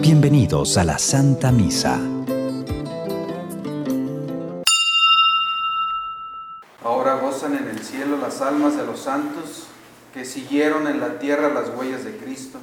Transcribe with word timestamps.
Bienvenidos 0.00 0.76
a 0.78 0.84
la 0.84 0.98
Santa 0.98 1.50
Misa. 1.50 1.98
Ahora 6.84 7.14
gozan 7.16 7.56
en 7.56 7.68
el 7.68 7.80
cielo 7.80 8.16
las 8.18 8.40
almas 8.40 8.76
de 8.76 8.86
los 8.86 9.00
santos 9.00 9.64
que 10.14 10.24
siguieron 10.24 10.86
en 10.86 11.00
la 11.00 11.18
tierra 11.18 11.52
las 11.52 11.70
huellas 11.70 12.04
de 12.04 12.16
Cristo 12.16 12.58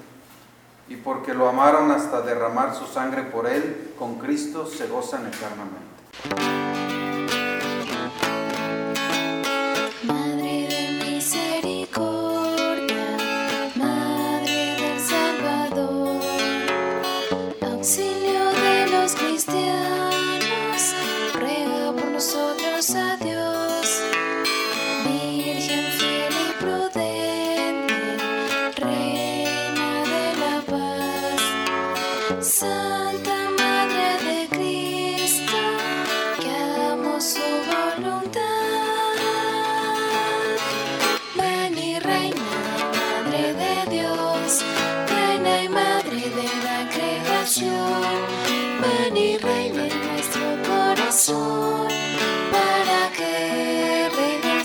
y 0.87 0.95
porque 0.95 1.33
lo 1.33 1.49
amaron 1.49 1.91
hasta 1.91 2.21
derramar 2.21 2.75
su 2.75 2.85
sangre 2.85 3.23
por 3.23 3.47
él, 3.47 3.93
con 3.99 4.15
Cristo 4.15 4.65
se 4.65 4.87
gozan 4.87 5.27
eternamente. 5.27 6.68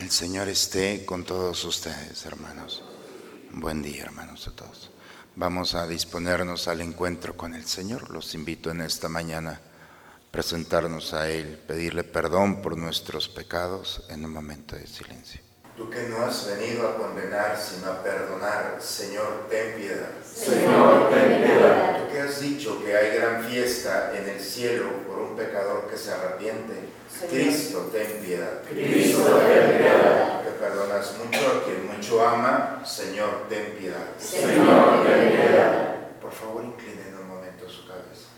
El 0.00 0.10
Señor 0.10 0.48
esté 0.48 1.04
con 1.04 1.24
todos 1.24 1.62
ustedes, 1.64 2.24
hermanos. 2.24 2.82
Buen 3.52 3.82
día, 3.82 4.04
hermanos, 4.04 4.48
a 4.48 4.52
todos. 4.52 4.90
Vamos 5.36 5.74
a 5.74 5.86
disponernos 5.86 6.68
al 6.68 6.80
encuentro 6.80 7.36
con 7.36 7.54
el 7.54 7.66
Señor. 7.66 8.10
Los 8.10 8.34
invito 8.34 8.70
en 8.70 8.80
esta 8.80 9.10
mañana 9.10 9.50
a 9.50 10.30
presentarnos 10.32 11.12
a 11.12 11.28
Él, 11.28 11.58
pedirle 11.68 12.02
perdón 12.02 12.62
por 12.62 12.78
nuestros 12.78 13.28
pecados 13.28 14.02
en 14.08 14.24
un 14.24 14.32
momento 14.32 14.74
de 14.74 14.86
silencio. 14.86 15.42
Tú 15.80 15.88
que 15.88 16.10
no 16.10 16.26
has 16.26 16.46
venido 16.46 16.86
a 16.86 16.94
condenar, 16.94 17.58
sino 17.58 17.90
a 17.90 18.02
perdonar, 18.02 18.76
Señor, 18.80 19.46
ten 19.48 19.76
piedad. 19.76 20.10
Señor, 20.22 21.08
ten 21.08 21.42
piedad. 21.42 21.96
Tú 21.96 22.12
que 22.12 22.20
has 22.20 22.38
dicho 22.38 22.84
que 22.84 22.94
hay 22.94 23.16
gran 23.16 23.42
fiesta 23.44 24.12
en 24.14 24.28
el 24.28 24.38
cielo 24.38 24.90
por 25.08 25.18
un 25.20 25.34
pecador 25.34 25.88
que 25.88 25.96
se 25.96 26.12
arrepiente, 26.12 26.74
Cristo, 27.30 27.88
ten 27.90 28.22
piedad. 28.22 28.60
Cristo, 28.68 29.24
ten 29.24 29.78
piedad. 29.78 30.42
Que 30.42 30.50
perdonas 30.50 31.14
mucho 31.16 31.48
a 31.48 31.64
quien 31.64 31.86
mucho 31.86 32.28
ama, 32.28 32.82
Señor, 32.84 33.46
ten 33.48 33.72
piedad. 33.78 34.04
Señor, 34.18 35.02
ten 35.06 35.30
piedad. 35.30 35.96
Por 36.20 36.30
favor, 36.30 36.62
inclinen 36.62 37.16
un 37.18 37.26
momento 37.26 37.66
su 37.66 37.88
cabeza. 37.88 38.28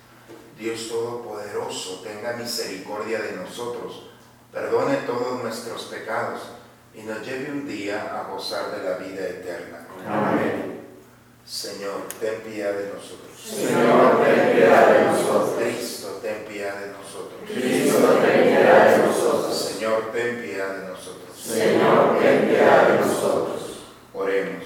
Dios 0.56 0.88
Todopoderoso, 0.88 2.02
tenga 2.04 2.34
misericordia 2.34 3.20
de 3.20 3.32
nosotros, 3.32 4.10
perdone 4.52 4.98
todos 4.98 5.42
nuestros 5.42 5.86
pecados 5.86 6.61
y 6.94 7.02
nos 7.02 7.26
lleve 7.26 7.50
un 7.50 7.66
día 7.66 8.18
a 8.18 8.28
gozar 8.30 8.70
de 8.76 8.88
la 8.88 8.96
vida 8.96 9.26
eterna. 9.26 9.86
Amén. 10.06 10.80
Señor, 11.44 12.06
ten 12.20 12.40
piedad 12.40 12.72
de 12.72 12.90
nosotros. 12.92 13.32
Señor, 13.44 14.24
ten 14.24 14.56
piedad 14.56 14.92
de 14.92 15.04
nosotros. 15.06 15.58
Cristo, 15.58 16.20
ten 16.22 16.44
piedad 16.44 16.80
de 16.80 16.86
nosotros. 16.92 17.40
Cristo, 17.46 18.20
ten 18.22 18.42
piedad 18.44 18.96
de 18.96 19.06
nosotros. 19.06 19.56
Señor, 19.56 20.12
ten 20.12 20.42
piedad 20.42 20.76
de 20.76 20.88
nosotros. 20.88 21.36
Señor, 21.36 22.18
ten 22.20 22.48
piedad 22.48 22.88
de 22.88 23.06
nosotros. 23.06 23.82
Oremos. 24.14 24.64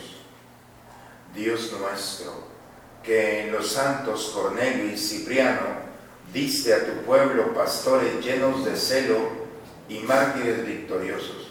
Dios 1.34 1.72
nuestro, 1.78 2.32
que 3.03 3.42
en 3.42 3.53
los 3.53 3.70
santos 3.70 4.32
Cornelio 4.34 4.86
y 4.86 4.98
Cipriano 4.98 5.86
diste 6.32 6.75
a 6.75 6.84
tu 6.84 7.03
pueblo 7.04 7.54
pastores 7.54 8.25
llenos 8.25 8.65
de 8.65 8.76
celo 8.76 9.16
y 9.88 10.00
mártires 10.00 10.66
victoriosos, 10.66 11.46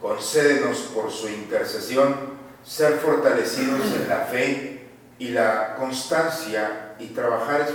concédenos 0.00 0.78
por 0.94 1.10
su 1.10 1.28
intercesión 1.28 2.40
ser 2.64 2.94
fortalecidos 2.94 3.80
en 3.96 4.08
la 4.08 4.20
fe 4.20 4.88
y 5.18 5.28
la 5.28 5.76
constancia 5.76 6.94
y 6.98 7.08
trabajar 7.08 7.68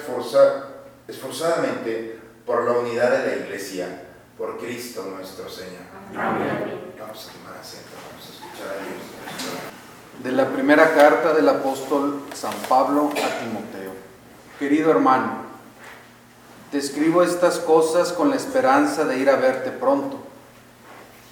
esforzadamente 1.08 2.20
por 2.46 2.64
la 2.66 2.72
unidad 2.74 3.12
de 3.12 3.28
la 3.28 3.36
iglesia, 3.46 4.04
por 4.38 4.58
Cristo 4.58 5.04
nuestro 5.16 5.50
Señor. 5.50 5.82
Amén. 6.16 6.94
Vamos 7.00 7.30
a 7.30 7.32
tomar 7.34 7.60
asiento, 7.60 7.90
vamos 8.10 8.26
a 8.26 8.30
escuchar 8.34 8.68
a 8.70 8.74
Dios. 8.84 9.02
De 10.24 10.32
la 10.32 10.50
primera 10.50 10.94
carta 10.94 11.34
del 11.34 11.50
apóstol 11.50 12.24
San 12.34 12.54
Pablo 12.70 13.10
a 13.12 13.40
Timoteo. 13.40 13.92
Querido 14.60 14.92
hermano, 14.92 15.46
te 16.72 16.78
escribo 16.78 17.22
estas 17.24 17.60
cosas 17.60 18.12
con 18.12 18.30
la 18.30 18.36
esperanza 18.36 19.06
de 19.06 19.20
ir 19.20 19.30
a 19.30 19.36
verte 19.36 19.72
pronto. 19.72 20.25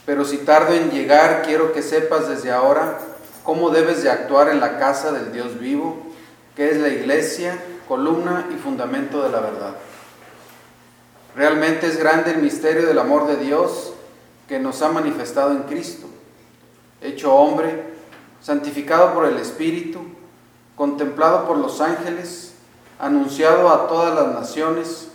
Pero 0.06 0.26
si 0.26 0.40
tardo 0.40 0.74
en 0.74 0.92
llegar, 0.92 1.44
quiero 1.44 1.72
que 1.72 1.82
sepas 1.82 2.28
desde 2.28 2.52
ahora 2.52 3.00
cómo 3.44 3.70
debes 3.70 4.04
de 4.04 4.10
actuar 4.10 4.50
en 4.50 4.60
la 4.60 4.78
casa 4.78 5.12
del 5.12 5.32
Dios 5.32 5.60
vivo, 5.60 5.98
que 6.56 6.70
es 6.70 6.78
la 6.78 6.90
iglesia, 6.90 7.58
columna 7.88 8.48
y 8.54 8.58
fundamento 8.58 9.24
de 9.24 9.30
la 9.30 9.40
verdad. 9.40 9.76
Realmente 11.36 11.88
es 11.88 11.98
grande 11.98 12.32
el 12.32 12.42
misterio 12.42 12.86
del 12.86 13.00
amor 13.00 13.28
de 13.28 13.38
Dios 13.38 13.94
que 14.48 14.60
nos 14.60 14.82
ha 14.82 14.90
manifestado 14.90 15.52
en 15.52 15.64
Cristo, 15.64 16.08
hecho 17.02 17.34
hombre, 17.34 17.94
santificado 18.42 19.14
por 19.14 19.26
el 19.26 19.38
Espíritu, 19.38 20.02
contemplado 20.76 21.48
por 21.48 21.58
los 21.58 21.82
ángeles, 21.82 22.54
anunciado 23.00 23.70
a 23.70 23.88
todas 23.88 24.14
las 24.14 24.34
naciones, 24.34 25.08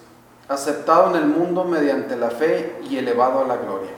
aceptado 0.49 1.11
en 1.11 1.17
el 1.17 1.27
mundo 1.27 1.65
mediante 1.65 2.17
la 2.17 2.31
fe 2.31 2.81
y 2.89 2.97
elevado 2.97 3.41
a 3.41 3.47
la 3.47 3.57
gloria. 3.57 3.91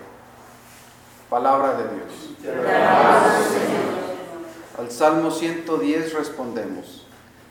Palabra 1.31 1.75
de 1.75 1.85
Dios. 1.95 2.57
Al 4.77 4.91
Salmo 4.91 5.31
110 5.31 6.13
respondemos. 6.13 7.07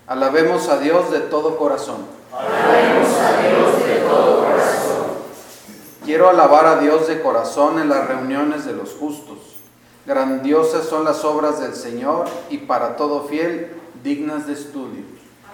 Alabemos 0.05 0.67
a 0.67 0.79
Dios 0.79 1.09
de 1.11 1.21
todo 1.21 1.55
corazón. 1.55 2.05
Alabemos 2.33 3.07
a 3.17 3.41
Dios 3.41 3.87
de 3.87 3.95
todo 4.01 4.43
corazón. 4.43 5.05
Quiero 6.03 6.27
alabar 6.27 6.65
a 6.65 6.79
Dios 6.81 7.07
de 7.07 7.21
corazón 7.21 7.79
en 7.79 7.87
las 7.87 8.05
reuniones 8.05 8.65
de 8.65 8.73
los 8.73 8.95
justos. 8.95 9.37
Grandiosas 10.05 10.83
son 10.83 11.05
las 11.05 11.23
obras 11.23 11.61
del 11.61 11.73
Señor 11.73 12.25
y 12.49 12.57
para 12.57 12.97
todo 12.97 13.29
fiel 13.29 13.77
dignas 14.03 14.45
de 14.45 14.53
estudio. 14.53 15.03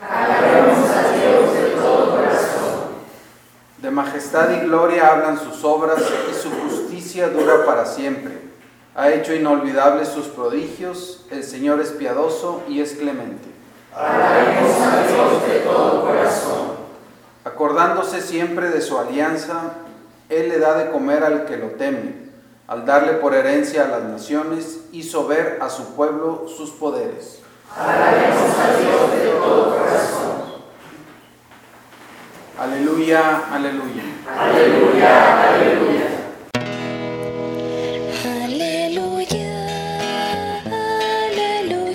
Alabemos 0.01 0.89
a 0.89 1.11
Dios 1.11 1.53
de 1.53 1.69
todo 1.79 2.05
corazón. 2.09 2.14
De 3.85 3.91
majestad 3.91 4.49
y 4.49 4.65
gloria 4.65 5.11
hablan 5.11 5.37
sus 5.37 5.63
obras 5.63 6.01
y 6.31 6.33
su 6.33 6.49
justicia 6.49 7.29
dura 7.29 7.67
para 7.67 7.85
siempre. 7.85 8.41
Ha 8.95 9.11
hecho 9.11 9.31
inolvidables 9.31 10.07
sus 10.07 10.25
prodigios, 10.25 11.23
el 11.29 11.43
Señor 11.43 11.79
es 11.79 11.89
piadoso 11.89 12.63
y 12.67 12.81
es 12.81 12.93
clemente. 12.93 13.47
Alabemos 13.95 14.71
a 14.81 15.03
Dios 15.07 15.47
de 15.47 15.59
todo 15.59 16.03
corazón. 16.03 16.71
Acordándose 17.43 18.21
siempre 18.21 18.71
de 18.71 18.81
su 18.81 18.97
alianza, 18.97 19.73
Él 20.29 20.49
le 20.49 20.57
da 20.57 20.75
de 20.79 20.89
comer 20.89 21.23
al 21.23 21.45
que 21.45 21.57
lo 21.57 21.67
teme. 21.67 22.15
Al 22.67 22.87
darle 22.87 23.13
por 23.13 23.35
herencia 23.35 23.83
a 23.83 23.87
las 23.87 24.01
naciones, 24.01 24.79
hizo 24.93 25.27
ver 25.27 25.59
a 25.61 25.69
su 25.69 25.93
pueblo 25.93 26.47
sus 26.47 26.71
poderes. 26.71 27.41
Alabemos 27.77 28.24
Aleluya, 33.05 33.53
aleluya, 33.53 34.03
aleluya, 34.25 36.09
Aleluya, 38.25 39.51
Aleluya, 40.65 41.85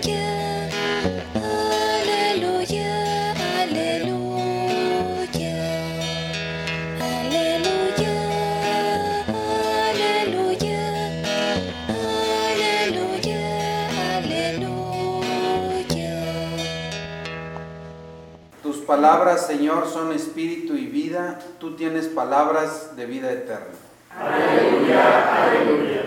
Aleluya, 3.58 4.54
Aleluya, 7.02 8.14
Aleluya, 9.82 10.30
Aleluya, 10.30 10.82
Aleluya, 12.54 13.42
Aleluya. 14.14 15.26
Tus 18.62 18.76
palabras, 18.78 19.46
Señor, 19.46 19.88
son 19.88 20.12
espíritu 20.12 20.69
vida. 20.90 21.38
Tú 21.58 21.76
tienes 21.76 22.08
palabras 22.08 22.96
de 22.96 23.06
vida 23.06 23.32
eterna. 23.32 23.74
Aleluya, 24.18 25.44
aleluya. 25.44 25.99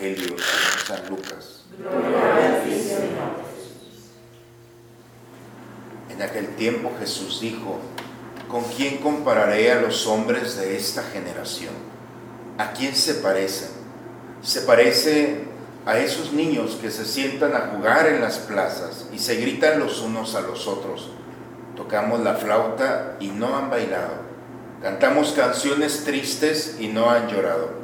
Evangelio 0.00 0.36
de 0.36 0.42
San 0.86 1.08
Lucas. 1.08 1.64
En 6.10 6.22
aquel 6.22 6.48
tiempo 6.56 6.92
Jesús 6.98 7.40
dijo, 7.40 7.78
¿con 8.48 8.64
quién 8.64 8.98
compararé 8.98 9.72
a 9.72 9.80
los 9.80 10.06
hombres 10.06 10.56
de 10.56 10.76
esta 10.76 11.02
generación? 11.02 11.74
¿A 12.58 12.72
quién 12.72 12.94
se 12.94 13.14
parecen? 13.14 13.70
Se 14.42 14.62
parece 14.62 15.44
a 15.86 15.98
esos 15.98 16.32
niños 16.32 16.78
que 16.80 16.90
se 16.90 17.04
sientan 17.04 17.54
a 17.54 17.72
jugar 17.74 18.06
en 18.06 18.20
las 18.20 18.38
plazas 18.38 19.06
y 19.12 19.18
se 19.18 19.36
gritan 19.36 19.78
los 19.78 20.00
unos 20.00 20.34
a 20.34 20.40
los 20.40 20.66
otros. 20.66 21.10
Tocamos 21.76 22.20
la 22.20 22.34
flauta 22.34 23.16
y 23.20 23.28
no 23.28 23.56
han 23.56 23.70
bailado. 23.70 24.24
Cantamos 24.82 25.32
canciones 25.32 26.04
tristes 26.04 26.76
y 26.78 26.88
no 26.88 27.10
han 27.10 27.28
llorado 27.28 27.83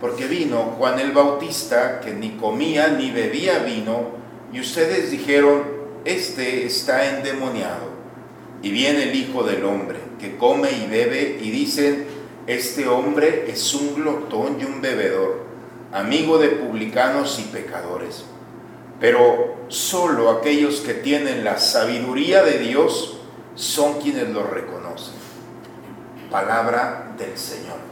porque 0.00 0.26
vino 0.26 0.74
Juan 0.78 0.98
el 1.00 1.12
Bautista, 1.12 2.00
que 2.00 2.12
ni 2.12 2.36
comía 2.36 2.88
ni 2.88 3.10
bebía 3.10 3.60
vino, 3.60 4.18
y 4.52 4.60
ustedes 4.60 5.10
dijeron, 5.10 5.64
este 6.04 6.64
está 6.66 7.16
endemoniado. 7.16 7.88
Y 8.62 8.70
viene 8.70 9.04
el 9.04 9.14
Hijo 9.14 9.42
del 9.42 9.64
Hombre, 9.64 9.98
que 10.18 10.36
come 10.36 10.70
y 10.70 10.86
bebe, 10.86 11.38
y 11.40 11.50
dicen, 11.50 12.06
este 12.46 12.88
hombre 12.88 13.44
es 13.48 13.74
un 13.74 13.94
glotón 13.94 14.58
y 14.60 14.64
un 14.64 14.80
bebedor, 14.80 15.44
amigo 15.92 16.38
de 16.38 16.48
publicanos 16.48 17.38
y 17.40 17.42
pecadores. 17.42 18.24
Pero 19.00 19.66
solo 19.68 20.30
aquellos 20.30 20.80
que 20.80 20.94
tienen 20.94 21.44
la 21.44 21.58
sabiduría 21.58 22.42
de 22.42 22.58
Dios 22.58 23.18
son 23.54 24.00
quienes 24.00 24.28
lo 24.30 24.44
reconocen. 24.44 25.14
Palabra 26.30 27.14
del 27.18 27.36
Señor. 27.36 27.87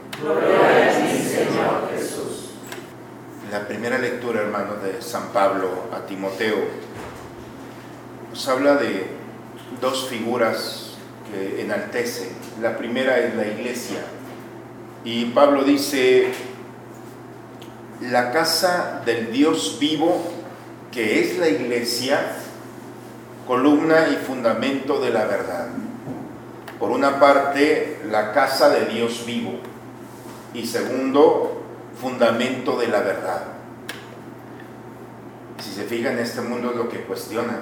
La 3.51 3.67
primera 3.67 3.99
lectura, 3.99 4.41
hermanos, 4.41 4.81
de 4.81 4.99
San 4.99 5.27
Pablo 5.27 5.69
a 5.93 6.07
Timoteo 6.07 6.57
nos 8.31 8.47
habla 8.47 8.77
de 8.77 9.05
dos 9.79 10.09
figuras 10.09 10.95
que 11.29 11.61
enaltece. 11.61 12.31
La 12.59 12.77
primera 12.77 13.19
es 13.19 13.35
la 13.35 13.45
iglesia. 13.45 13.99
Y 15.03 15.25
Pablo 15.25 15.63
dice, 15.63 16.29
la 18.01 18.31
casa 18.31 19.03
del 19.05 19.31
Dios 19.31 19.77
vivo, 19.79 20.31
que 20.91 21.21
es 21.21 21.37
la 21.37 21.47
iglesia, 21.47 22.37
columna 23.45 24.07
y 24.09 24.15
fundamento 24.15 24.99
de 24.99 25.11
la 25.11 25.25
verdad. 25.25 25.67
Por 26.79 26.89
una 26.89 27.19
parte, 27.19 27.99
la 28.09 28.33
casa 28.33 28.69
de 28.69 28.85
Dios 28.85 29.23
vivo 29.23 29.76
y 30.57 30.65
segundo, 30.65 31.61
fundamento 32.01 32.79
de 32.79 32.87
la 32.87 33.01
verdad. 33.01 33.43
Si 35.59 35.69
se 35.69 35.83
fijan, 35.83 36.17
este 36.17 36.41
mundo 36.41 36.71
es 36.71 36.77
lo 36.77 36.89
que 36.89 37.01
cuestiona. 37.01 37.59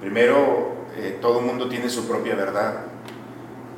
Primero, 0.00 0.74
eh, 0.96 1.18
todo 1.22 1.40
mundo 1.40 1.68
tiene 1.68 1.88
su 1.88 2.08
propia 2.08 2.34
verdad. 2.34 2.86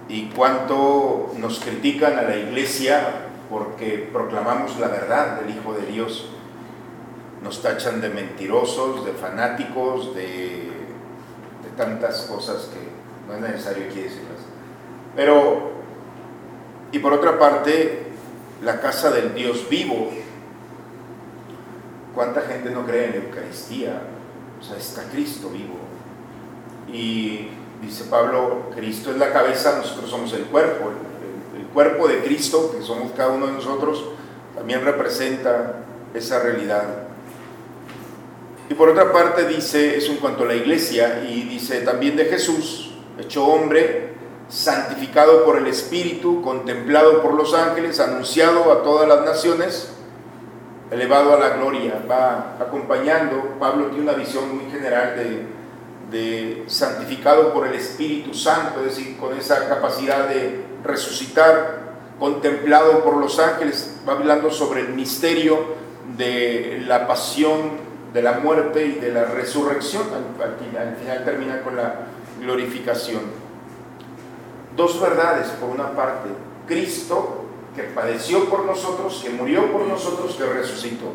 Y 0.08 0.30
cuánto 0.30 1.32
nos 1.36 1.60
critican 1.60 2.18
a 2.18 2.22
la 2.22 2.36
iglesia 2.36 3.26
porque 3.50 4.08
proclamamos 4.10 4.78
la 4.78 4.88
verdad 4.88 5.42
del 5.42 5.50
Hijo 5.50 5.74
de 5.74 5.84
Dios. 5.86 6.30
Nos 7.42 7.60
tachan 7.60 8.00
de 8.00 8.08
mentirosos, 8.08 9.04
de 9.04 9.12
fanáticos, 9.12 10.14
de, 10.14 10.70
de 11.62 11.70
tantas 11.76 12.22
cosas 12.22 12.70
que 12.72 13.28
no 13.28 13.34
es 13.34 13.52
necesario 13.52 13.84
aquí 13.90 14.00
decirlas. 14.00 14.40
Pero 15.14 15.76
y 16.92 16.98
por 16.98 17.12
otra 17.12 17.38
parte, 17.38 18.05
la 18.62 18.80
casa 18.80 19.10
del 19.10 19.34
Dios 19.34 19.68
vivo. 19.68 20.10
¿Cuánta 22.14 22.42
gente 22.42 22.70
no 22.70 22.86
cree 22.86 23.06
en 23.06 23.10
la 23.10 23.16
Eucaristía? 23.16 24.00
O 24.60 24.64
sea, 24.64 24.76
está 24.76 25.02
Cristo 25.10 25.50
vivo. 25.50 25.76
Y 26.90 27.48
dice 27.82 28.04
Pablo, 28.04 28.70
Cristo 28.74 29.10
es 29.10 29.18
la 29.18 29.32
cabeza, 29.32 29.76
nosotros 29.76 30.08
somos 30.10 30.32
el 30.32 30.44
cuerpo. 30.44 30.90
El, 31.56 31.66
cuerpo 31.76 32.08
de 32.08 32.22
Cristo, 32.22 32.74
que 32.74 32.82
somos 32.82 33.12
cada 33.12 33.32
uno 33.32 33.48
de 33.48 33.52
nosotros, 33.52 34.02
también 34.54 34.82
representa 34.82 35.74
esa 36.14 36.38
realidad. 36.38 36.84
Y 38.70 38.74
por 38.74 38.88
otra 38.88 39.12
parte 39.12 39.46
dice, 39.46 39.98
es 39.98 40.08
en 40.08 40.16
cuanto 40.16 40.44
a 40.44 40.46
la 40.46 40.54
iglesia, 40.54 41.22
y 41.28 41.42
dice 41.42 41.82
también 41.82 42.16
de 42.16 42.24
Jesús, 42.24 42.94
hecho 43.18 43.46
hombre, 43.46 44.14
santificado 44.48 45.44
por 45.44 45.56
el 45.58 45.66
Espíritu, 45.66 46.42
contemplado 46.42 47.22
por 47.22 47.34
los 47.34 47.54
ángeles, 47.54 47.98
anunciado 48.00 48.72
a 48.72 48.82
todas 48.82 49.08
las 49.08 49.24
naciones, 49.24 49.92
elevado 50.90 51.34
a 51.34 51.40
la 51.40 51.56
gloria. 51.56 52.02
Va 52.08 52.56
acompañando, 52.60 53.56
Pablo 53.58 53.86
tiene 53.86 54.04
una 54.04 54.12
visión 54.12 54.56
muy 54.56 54.70
general 54.70 55.16
de, 56.10 56.64
santificado 56.68 57.52
por 57.52 57.66
el 57.66 57.74
Espíritu 57.74 58.32
Santo, 58.32 58.80
es 58.80 58.96
decir, 58.96 59.16
con 59.18 59.36
esa 59.36 59.68
capacidad 59.68 60.28
de 60.28 60.64
resucitar, 60.84 61.84
contemplado 62.18 63.02
por 63.04 63.16
los 63.18 63.38
ángeles, 63.38 63.96
va 64.08 64.14
hablando 64.14 64.50
sobre 64.50 64.80
el 64.80 64.90
misterio 64.90 65.58
de 66.16 66.82
la 66.86 67.06
pasión, 67.06 67.84
de 68.14 68.22
la 68.22 68.38
muerte 68.38 68.86
y 68.86 68.92
de 68.92 69.10
la 69.10 69.24
resurrección. 69.24 70.04
al 70.40 70.96
final 70.96 71.24
termina 71.24 71.60
con 71.60 71.76
la 71.76 72.06
glorificación 72.40 73.45
dos 74.76 75.00
verdades, 75.00 75.48
por 75.52 75.70
una 75.70 75.94
parte, 75.96 76.28
Cristo 76.66 77.42
que 77.74 77.82
padeció 77.82 78.48
por 78.48 78.64
nosotros, 78.64 79.20
que 79.22 79.30
murió 79.30 79.70
por 79.70 79.82
nosotros, 79.82 80.34
que 80.34 80.44
resucitó, 80.44 81.12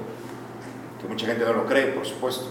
que 1.02 1.08
mucha 1.08 1.26
gente 1.26 1.44
no 1.44 1.54
lo 1.54 1.66
cree, 1.66 1.88
por 1.88 2.06
supuesto. 2.06 2.46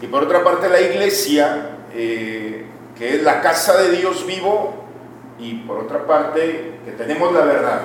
Y 0.00 0.06
por 0.06 0.24
otra 0.24 0.42
parte 0.42 0.70
la 0.70 0.80
iglesia, 0.80 1.78
eh, 1.92 2.64
que 2.96 3.16
es 3.16 3.22
la 3.22 3.42
casa 3.42 3.80
de 3.82 3.90
Dios 3.90 4.26
vivo, 4.26 4.82
y 5.38 5.54
por 5.54 5.78
otra 5.78 6.06
parte 6.06 6.78
que 6.84 6.92
tenemos 6.92 7.32
la 7.32 7.44
verdad. 7.44 7.82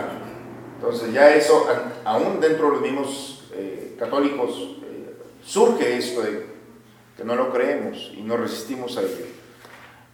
Entonces 0.76 1.12
ya 1.12 1.36
eso, 1.36 1.68
aún 2.06 2.40
dentro 2.40 2.68
de 2.68 2.72
los 2.74 2.82
mismos 2.82 3.50
eh, 3.54 3.96
católicos, 4.00 4.78
eh, 4.84 5.18
surge 5.44 5.98
esto 5.98 6.22
de 6.22 6.46
que 7.18 7.24
no 7.24 7.36
lo 7.36 7.52
creemos 7.52 8.12
y 8.16 8.22
no 8.22 8.38
resistimos 8.38 8.96
a 8.98 9.02
ello. 9.02 9.26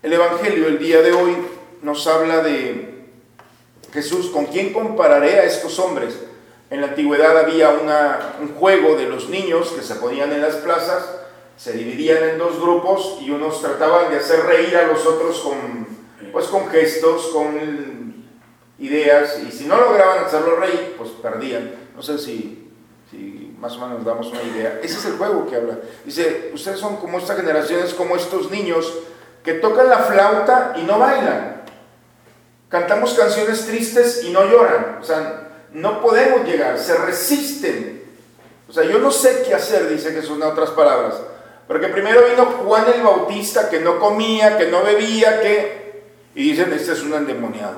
El 0.01 0.13
Evangelio 0.13 0.67
el 0.67 0.79
día 0.79 1.01
de 1.01 1.12
hoy 1.12 1.36
nos 1.84 2.08
habla 2.08 2.42
de 2.42 3.10
Jesús, 3.92 4.32
¿con 4.32 4.48
quién 4.48 4.74
compararé 4.74 5.40
a 5.40 5.44
estos 5.44 5.78
hombres? 5.78 6.18
En 6.70 6.82
la 6.82 6.88
antigüedad 6.88 7.38
había 7.38 7.70
un 8.42 8.56
juego 8.56 8.96
de 8.96 9.08
los 9.08 9.30
niños 9.30 9.70
que 9.74 9.84
se 9.84 9.96
ponían 9.96 10.32
en 10.32 10.42
las 10.42 10.56
plazas, 10.56 11.04
se 11.58 11.74
dividían 11.74 12.24
en 12.24 12.38
dos 12.40 12.60
grupos 12.60 13.18
y 13.22 13.30
unos 13.30 13.62
trataban 13.62 14.10
de 14.10 14.18
hacer 14.18 14.44
reír 14.46 14.75
a 14.75 14.88
los 14.88 15.06
otros 15.06 15.40
con, 15.42 15.86
pues, 16.32 16.48
con 16.48 16.68
gestos, 16.70 17.28
con 17.28 18.25
ideas, 18.80 19.40
y 19.48 19.52
si 19.52 19.66
no 19.66 19.78
lograban 19.78 20.24
hacerlo 20.25 20.56
reír, 20.56 20.96
pues 20.98 21.12
perdían. 21.12 21.72
No 21.96 22.02
sé 22.02 22.18
si, 22.18 22.72
si 23.12 23.56
más 23.60 23.74
o 23.78 23.88
menos 23.88 24.04
damos 24.04 24.28
una 24.28 24.42
idea. 24.42 24.80
Ese 24.82 24.98
es 24.98 25.06
el 25.06 25.18
juego 25.18 25.46
que 25.46 25.58
habla. 25.58 25.78
Dice, 26.04 26.50
ustedes 26.54 26.80
son 26.80 26.96
como 26.96 27.20
esta 27.20 27.36
generación, 27.36 27.82
es 27.84 27.94
como 27.94 28.16
estos 28.16 28.50
niños 28.50 28.92
que 29.44 29.54
tocan 29.54 29.90
la 29.90 30.00
flauta 30.00 30.74
y 30.78 30.82
no 30.84 30.98
bailan. 30.98 31.52
Cantamos 32.74 33.13
canciones 33.13 33.68
tristes 33.68 34.24
y 34.24 34.32
no 34.32 34.50
lloran. 34.50 34.98
O 35.00 35.03
sea, 35.03 35.68
no 35.74 36.01
podemos 36.01 36.44
llegar, 36.44 36.80
se 36.80 36.98
resisten. 36.98 38.01
O 38.68 38.74
sea, 38.74 38.84
yo 38.84 38.98
no 38.98 39.12
sé 39.12 39.44
qué 39.46 39.53
hacer, 39.53 39.88
dice 39.89 40.12
Jesús 40.12 40.38
en 40.38 40.42
otras 40.42 40.72
palabras. 40.72 41.22
Porque 41.68 41.89
primero 41.89 42.24
vino 42.27 42.46
Juan 42.46 42.86
el 42.92 43.03
Bautista 43.03 43.70
que 43.70 43.80
no 43.80 44.00
comía, 44.00 44.58
que 44.58 44.70
no 44.70 44.82
bebía, 44.82 45.39
que... 45.39 46.01
Y 46.34 46.50
dicen, 46.50 46.74
este 46.74 46.94
es 46.94 47.03
un 47.03 47.13
endemoniado. 47.13 47.77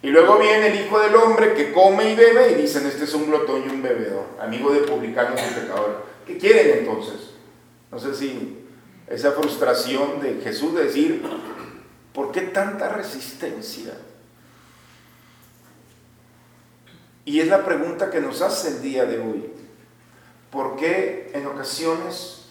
Y 0.00 0.08
luego 0.08 0.38
viene 0.38 0.68
el 0.68 0.86
Hijo 0.86 0.98
del 1.00 1.14
Hombre 1.16 1.52
que 1.52 1.70
come 1.70 2.10
y 2.10 2.14
bebe 2.14 2.52
y 2.52 2.54
dicen, 2.54 2.86
este 2.86 3.04
es 3.04 3.12
un 3.12 3.26
glotón 3.26 3.64
y 3.66 3.68
un 3.68 3.82
bebedor, 3.82 4.24
amigo 4.40 4.72
de 4.72 4.80
publicanos 4.80 5.38
y 5.38 5.60
pecadores. 5.60 5.96
¿Qué 6.26 6.38
quieren 6.38 6.78
entonces? 6.78 7.34
No 7.92 7.98
sé 7.98 8.14
si 8.14 8.64
esa 9.08 9.32
frustración 9.32 10.22
de 10.22 10.40
Jesús 10.42 10.74
de 10.74 10.84
decir, 10.84 11.22
¿por 12.14 12.32
qué 12.32 12.42
tanta 12.42 12.88
resistencia? 12.88 13.92
Y 17.26 17.40
es 17.40 17.48
la 17.48 17.64
pregunta 17.64 18.10
que 18.10 18.20
nos 18.20 18.40
hace 18.40 18.68
el 18.68 18.82
día 18.82 19.04
de 19.04 19.18
hoy. 19.18 19.50
¿Por 20.50 20.76
qué 20.76 21.32
en 21.34 21.46
ocasiones 21.46 22.44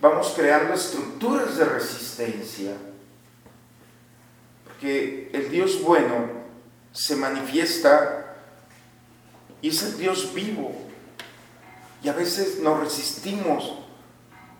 vamos 0.00 0.32
creando 0.36 0.74
estructuras 0.74 1.56
de 1.56 1.64
resistencia? 1.64 2.76
Porque 4.64 5.30
el 5.32 5.50
Dios 5.50 5.82
bueno 5.82 6.40
se 6.92 7.16
manifiesta 7.16 8.36
y 9.60 9.70
es 9.70 9.82
el 9.82 9.98
Dios 9.98 10.32
vivo. 10.32 10.72
Y 12.02 12.08
a 12.08 12.12
veces 12.12 12.60
nos 12.60 12.78
resistimos 12.78 13.74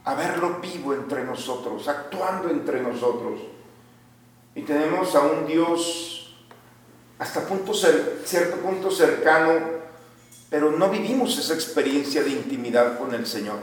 a 0.04 0.14
verlo 0.14 0.58
vivo 0.60 0.94
entre 0.94 1.24
nosotros, 1.24 1.86
actuando 1.86 2.50
entre 2.50 2.80
nosotros. 2.82 3.40
Y 4.54 4.62
tenemos 4.62 5.14
a 5.14 5.20
un 5.20 5.46
Dios 5.46 6.34
hasta 7.20 7.42
punto 7.42 7.72
cierto 7.74 8.56
punto 8.56 8.90
cercano, 8.90 9.52
pero 10.48 10.72
no 10.72 10.88
vivimos 10.88 11.38
esa 11.38 11.54
experiencia 11.54 12.22
de 12.22 12.30
intimidad 12.30 12.98
con 12.98 13.14
el 13.14 13.26
Señor. 13.26 13.58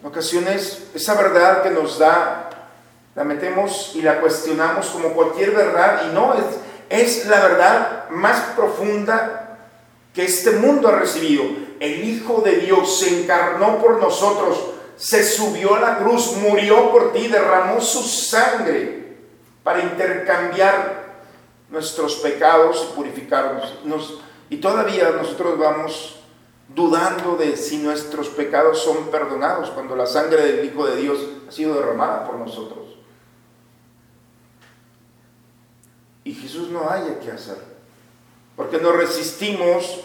En 0.00 0.06
ocasiones 0.06 0.84
esa 0.94 1.14
verdad 1.14 1.62
que 1.62 1.70
nos 1.70 1.98
da, 1.98 2.50
la 3.14 3.24
metemos 3.24 3.92
y 3.94 4.02
la 4.02 4.20
cuestionamos 4.20 4.86
como 4.88 5.14
cualquier 5.14 5.52
verdad 5.52 6.02
y 6.08 6.14
no, 6.14 6.34
es, 6.34 6.44
es 6.88 7.26
la 7.26 7.40
verdad 7.40 8.10
más 8.10 8.40
profunda 8.54 9.58
que 10.14 10.24
este 10.24 10.52
mundo 10.52 10.88
ha 10.88 10.92
recibido. 10.92 11.44
El 11.80 12.04
Hijo 12.04 12.42
de 12.42 12.58
Dios 12.58 13.00
se 13.00 13.22
encarnó 13.22 13.78
por 13.80 14.00
nosotros, 14.00 14.66
se 14.96 15.24
subió 15.24 15.74
a 15.76 15.80
la 15.80 15.98
cruz, 15.98 16.36
murió 16.36 16.92
por 16.92 17.12
ti, 17.12 17.26
derramó 17.26 17.80
su 17.80 18.02
sangre 18.02 19.01
para 19.62 19.80
intercambiar 19.82 21.02
nuestros 21.70 22.16
pecados 22.16 22.88
y 22.90 22.96
purificarnos. 22.96 23.74
y 24.50 24.56
todavía 24.58 25.10
nosotros 25.10 25.58
vamos 25.58 26.16
dudando 26.68 27.36
de 27.36 27.56
si 27.56 27.78
nuestros 27.78 28.28
pecados 28.28 28.82
son 28.82 29.10
perdonados 29.10 29.70
cuando 29.70 29.96
la 29.96 30.06
sangre 30.06 30.42
del 30.42 30.64
Hijo 30.64 30.86
de 30.86 30.96
Dios 30.96 31.18
ha 31.48 31.52
sido 31.52 31.74
derramada 31.74 32.26
por 32.26 32.36
nosotros. 32.36 32.96
Y 36.24 36.34
Jesús 36.34 36.68
no 36.68 36.88
haya 36.88 37.18
que 37.18 37.30
hacer, 37.30 37.56
porque 38.56 38.78
nos 38.78 38.94
resistimos 38.94 40.00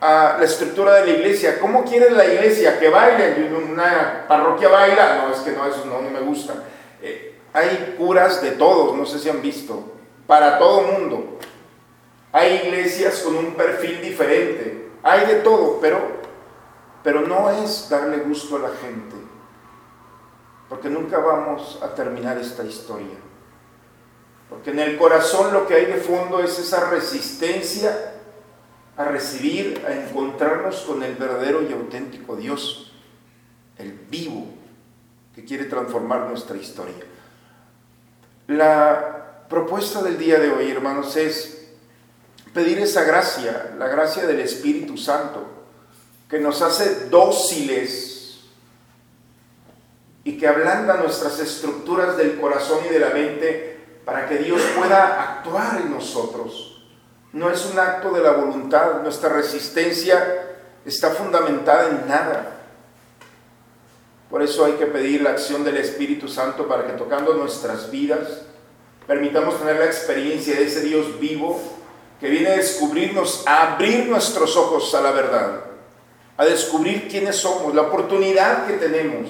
a 0.00 0.36
la 0.38 0.44
estructura 0.44 0.94
de 0.94 1.06
la 1.06 1.12
iglesia. 1.12 1.60
¿Cómo 1.60 1.84
quiere 1.84 2.10
la 2.10 2.24
iglesia 2.24 2.78
que 2.80 2.88
baile? 2.88 3.48
Una 3.54 4.24
parroquia 4.26 4.68
baila, 4.68 5.24
no, 5.24 5.34
es 5.34 5.40
que 5.40 5.52
no, 5.52 5.66
eso 5.66 5.84
no, 5.84 6.00
me 6.02 6.20
gusta. 6.20 6.54
Eh, 7.00 7.31
hay 7.52 7.96
curas 7.98 8.40
de 8.42 8.52
todos, 8.52 8.96
no 8.96 9.04
sé 9.04 9.18
si 9.18 9.28
han 9.28 9.42
visto 9.42 9.92
para 10.26 10.58
todo 10.58 10.82
mundo. 10.82 11.38
Hay 12.32 12.62
iglesias 12.64 13.20
con 13.20 13.36
un 13.36 13.54
perfil 13.54 14.00
diferente, 14.00 14.90
hay 15.02 15.26
de 15.26 15.34
todo, 15.36 15.78
pero, 15.80 16.00
pero 17.02 17.20
no 17.20 17.50
es 17.50 17.88
darle 17.90 18.18
gusto 18.18 18.56
a 18.56 18.60
la 18.60 18.70
gente, 18.70 19.16
porque 20.68 20.88
nunca 20.88 21.18
vamos 21.18 21.78
a 21.82 21.94
terminar 21.94 22.38
esta 22.38 22.64
historia. 22.64 23.18
Porque 24.48 24.70
en 24.70 24.80
el 24.80 24.96
corazón 24.96 25.52
lo 25.52 25.66
que 25.66 25.74
hay 25.74 25.86
de 25.86 25.96
fondo 25.96 26.40
es 26.40 26.58
esa 26.58 26.88
resistencia 26.90 28.14
a 28.96 29.04
recibir, 29.04 29.82
a 29.86 29.94
encontrarnos 29.94 30.82
con 30.82 31.02
el 31.02 31.14
verdadero 31.16 31.62
y 31.62 31.72
auténtico 31.72 32.36
Dios, 32.36 32.92
el 33.78 33.92
vivo, 33.92 34.46
que 35.34 35.44
quiere 35.44 35.64
transformar 35.64 36.28
nuestra 36.28 36.56
historia. 36.56 36.94
La 38.46 39.46
propuesta 39.48 40.02
del 40.02 40.18
día 40.18 40.38
de 40.38 40.50
hoy, 40.50 40.70
hermanos, 40.70 41.16
es 41.16 41.68
pedir 42.52 42.78
esa 42.78 43.04
gracia, 43.04 43.74
la 43.78 43.88
gracia 43.88 44.26
del 44.26 44.40
Espíritu 44.40 44.96
Santo, 44.96 45.46
que 46.28 46.38
nos 46.38 46.62
hace 46.62 47.08
dóciles 47.08 48.40
y 50.24 50.38
que 50.38 50.48
ablanda 50.48 50.96
nuestras 50.96 51.38
estructuras 51.38 52.16
del 52.16 52.40
corazón 52.40 52.78
y 52.88 52.92
de 52.92 52.98
la 52.98 53.10
mente 53.10 54.00
para 54.04 54.28
que 54.28 54.38
Dios 54.38 54.60
pueda 54.76 55.20
actuar 55.20 55.80
en 55.80 55.90
nosotros. 55.90 56.84
No 57.32 57.50
es 57.50 57.64
un 57.66 57.78
acto 57.78 58.12
de 58.12 58.22
la 58.22 58.32
voluntad, 58.32 59.02
nuestra 59.02 59.30
resistencia 59.30 60.48
está 60.84 61.10
fundamentada 61.10 61.88
en 61.88 62.08
nada. 62.08 62.61
Por 64.32 64.42
eso 64.42 64.64
hay 64.64 64.72
que 64.72 64.86
pedir 64.86 65.22
la 65.22 65.30
acción 65.30 65.62
del 65.62 65.76
Espíritu 65.76 66.26
Santo 66.26 66.66
para 66.66 66.88
que 66.88 66.94
tocando 66.94 67.34
nuestras 67.34 67.88
vidas, 67.92 68.42
Permitamos 69.06 69.58
tener 69.58 69.76
la 69.76 69.86
experiencia 69.86 70.54
de 70.54 70.64
ese 70.64 70.82
Dios 70.82 71.18
vivo 71.18 71.60
que 72.20 72.30
viene 72.30 72.50
a 72.50 72.56
descubrirnos, 72.56 73.42
a 73.46 73.74
abrir 73.74 74.06
nuestros 74.06 74.56
ojos 74.56 74.94
a 74.94 75.00
la 75.00 75.10
verdad, 75.10 75.64
a 76.36 76.44
descubrir 76.44 77.08
quiénes 77.08 77.36
somos, 77.36 77.74
la 77.74 77.82
oportunidad 77.82 78.66
que 78.66 78.74
tenemos, 78.74 79.28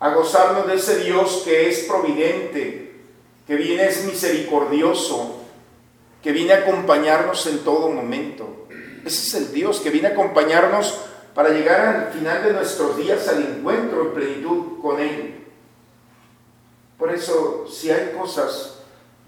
a 0.00 0.10
gozarnos 0.10 0.66
de 0.66 0.74
ese 0.74 0.98
Dios 0.98 1.42
que 1.44 1.68
es 1.68 1.84
providente, 1.84 3.02
que 3.46 3.54
viene 3.54 3.86
es 3.86 4.04
misericordioso, 4.04 5.42
que 6.22 6.32
viene 6.32 6.52
a 6.52 6.58
acompañarnos 6.58 7.46
en 7.46 7.60
todo 7.60 7.88
momento. 7.88 8.66
Ese 9.04 9.28
es 9.28 9.34
el 9.34 9.52
Dios 9.52 9.78
que 9.78 9.90
viene 9.90 10.08
a 10.08 10.10
acompañarnos 10.10 11.02
para 11.36 11.50
llegar 11.50 12.06
al 12.06 12.12
final 12.14 12.42
de 12.42 12.54
nuestros 12.54 12.96
días 12.96 13.28
al 13.28 13.42
encuentro 13.42 14.06
en 14.06 14.14
plenitud 14.14 14.80
con 14.80 14.98
Él. 14.98 15.44
Por 16.96 17.12
eso, 17.12 17.66
si 17.70 17.90
hay 17.90 18.16
cosas 18.18 18.78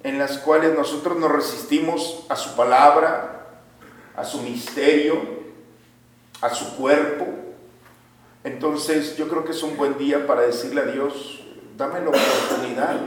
en 0.02 0.18
las 0.18 0.38
cuales 0.38 0.74
nosotros 0.74 1.18
nos 1.18 1.30
resistimos 1.30 2.24
a 2.30 2.34
su 2.34 2.56
palabra, 2.56 3.60
a 4.16 4.24
su 4.24 4.40
misterio, 4.40 5.20
a 6.40 6.48
su 6.48 6.76
cuerpo, 6.76 7.26
entonces 8.42 9.14
yo 9.18 9.28
creo 9.28 9.44
que 9.44 9.52
es 9.52 9.62
un 9.62 9.76
buen 9.76 9.98
día 9.98 10.26
para 10.26 10.40
decirle 10.40 10.80
a 10.80 10.86
Dios, 10.86 11.44
dame 11.76 12.00
la 12.00 12.08
oportunidad 12.08 13.00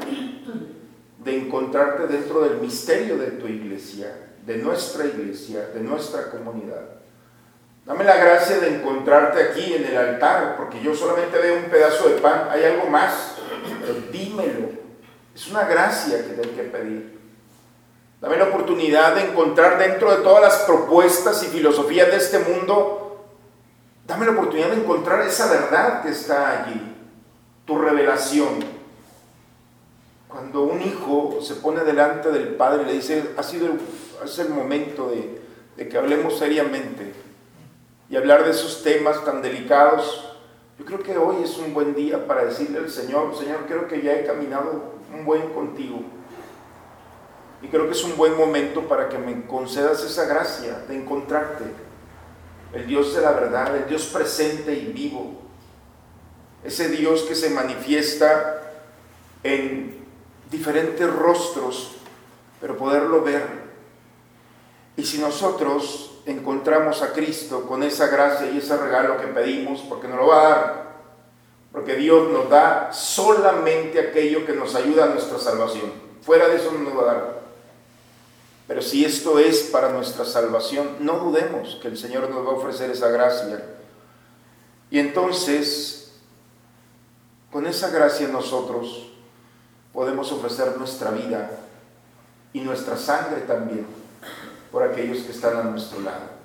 de 1.24 1.38
encontrarte 1.38 2.06
dentro 2.06 2.42
del 2.42 2.60
misterio 2.60 3.18
de 3.18 3.32
tu 3.32 3.48
iglesia, 3.48 4.16
de 4.46 4.58
nuestra 4.58 5.08
iglesia, 5.08 5.70
de 5.74 5.80
nuestra 5.80 6.30
comunidad. 6.30 7.01
Dame 7.86 8.04
la 8.04 8.18
gracia 8.18 8.60
de 8.60 8.76
encontrarte 8.76 9.42
aquí 9.42 9.74
en 9.74 9.86
el 9.86 9.98
altar, 9.98 10.56
porque 10.56 10.82
yo 10.82 10.96
solamente 10.96 11.38
veo 11.40 11.58
un 11.58 11.66
pedazo 11.66 12.10
de 12.10 12.22
pan, 12.22 12.48
hay 12.52 12.64
algo 12.64 12.88
más 12.88 13.36
dímelo. 14.12 14.70
Es 15.34 15.48
una 15.48 15.66
gracia 15.66 16.24
que 16.26 16.42
hay 16.42 16.56
que 16.56 16.64
pedir. 16.64 17.20
Dame 18.20 18.38
la 18.38 18.46
oportunidad 18.46 19.16
de 19.16 19.32
encontrar 19.32 19.80
dentro 19.80 20.16
de 20.16 20.24
todas 20.24 20.44
las 20.44 20.60
propuestas 20.60 21.42
y 21.44 21.48
filosofías 21.48 22.08
de 22.08 22.18
este 22.18 22.38
mundo, 22.40 23.26
dame 24.06 24.28
la 24.28 24.34
oportunidad 24.34 24.70
de 24.70 24.82
encontrar 24.82 25.22
esa 25.24 25.50
verdad 25.50 26.04
que 26.04 26.10
está 26.10 26.62
allí, 26.62 26.96
tu 27.66 27.80
revelación. 27.80 28.64
Cuando 30.28 30.62
un 30.64 30.82
hijo 30.84 31.40
se 31.42 31.56
pone 31.56 31.84
delante 31.84 32.30
del 32.30 32.50
padre 32.50 32.84
y 32.84 32.86
le 32.86 32.94
dice, 32.94 33.32
ha 33.38 33.44
sido 33.44 33.66
el, 33.66 33.80
es 34.24 34.38
el 34.38 34.50
momento 34.50 35.12
de 35.76 35.90
que 35.90 35.98
hablemos 35.98 36.38
seriamente 36.38 37.11
y 38.12 38.16
hablar 38.16 38.44
de 38.44 38.52
esos 38.52 38.84
temas 38.84 39.26
tan 39.26 39.42
delicados 39.42 40.32
yo 40.82 40.88
creo 40.88 41.04
que 41.04 41.16
hoy 41.16 41.44
es 41.44 41.60
un 41.60 41.76
buen 41.76 41.94
día 41.94 42.26
para 42.26 42.44
decirle 42.44 42.80
al 42.80 42.90
Señor, 42.90 43.38
Señor, 43.38 43.66
creo 43.68 43.88
que 43.88 44.02
ya 44.02 44.14
he 44.14 44.26
caminado 44.26 44.96
un 45.14 45.26
buen 45.26 45.54
contigo. 45.54 46.02
Y 47.62 47.68
creo 47.68 47.86
que 47.86 47.92
es 47.92 48.04
un 48.04 48.18
buen 48.18 48.36
momento 48.36 48.88
para 48.88 49.08
que 49.08 49.20
me 49.20 49.46
concedas 49.46 50.04
esa 50.04 50.26
gracia 50.26 50.80
de 50.88 50.96
encontrarte. 50.96 51.66
El 52.74 52.88
Dios 52.88 53.14
de 53.14 53.22
la 53.22 53.34
verdad, 53.34 53.78
el 53.78 53.88
Dios 53.88 54.08
presente 54.08 54.74
y 54.74 54.92
vivo. 54.92 55.40
Ese 56.64 56.90
Dios 56.90 57.22
que 57.24 57.36
se 57.36 57.52
manifiesta 57.52 58.64
en 59.44 60.04
diferentes 60.50 61.08
rostros, 61.14 61.98
pero 62.60 62.76
poderlo 62.76 63.22
ver. 63.22 63.46
Y 64.98 65.06
si 65.06 65.20
nosotros 65.20 66.11
encontramos 66.26 67.02
a 67.02 67.14
Cristo 67.14 67.66
con 67.68 67.84
esa 67.84 68.08
gracia 68.08 68.50
y 68.50 68.58
ese 68.58 68.78
regalo 68.78 69.20
que 69.20 69.28
pedimos, 69.28 69.82
porque 69.82 70.08
nos 70.08 70.18
lo 70.18 70.28
va 70.28 70.42
a 70.42 70.50
dar, 70.50 70.92
porque 71.72 71.96
Dios 71.96 72.30
nos 72.32 72.50
da 72.50 72.92
solamente 72.94 74.00
aquello 74.00 74.46
que 74.46 74.54
nos 74.54 74.76
ayuda 74.76 75.06
a 75.06 75.10
nuestra 75.10 75.40
salvación. 75.40 75.92
Fuera 76.22 76.48
de 76.48 76.58
eso 76.58 76.72
no 76.72 76.80
nos 76.80 76.98
va 76.98 77.02
a 77.02 77.14
dar. 77.14 77.42
Pero 78.68 78.82
si 78.82 79.04
esto 79.04 79.40
es 79.40 79.64
para 79.64 79.90
nuestra 79.90 80.24
salvación, 80.24 80.98
no 81.00 81.20
dudemos 81.20 81.78
que 81.82 81.88
el 81.88 81.98
Señor 81.98 82.30
nos 82.30 82.46
va 82.46 82.52
a 82.52 82.56
ofrecer 82.56 82.92
esa 82.92 83.10
gracia. 83.10 83.64
Y 84.90 85.00
entonces, 85.00 86.14
con 87.52 87.66
esa 87.66 87.90
gracia 87.90 88.28
nosotros 88.28 89.12
podemos 89.92 90.32
ofrecer 90.32 90.78
nuestra 90.78 91.12
vida 91.12 91.52
y 92.54 92.62
nuestra 92.62 92.98
sangre 92.98 93.42
también 93.42 94.01
por 94.72 94.84
aquellos 94.84 95.20
que 95.20 95.32
están 95.32 95.58
a 95.58 95.64
nuestro 95.64 96.02
lado. 96.02 96.42